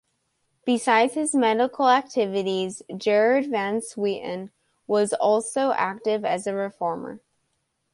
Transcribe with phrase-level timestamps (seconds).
[0.65, 4.49] Beside his medical activities, Gerard van Swieten
[4.87, 7.19] was also active as a reformer.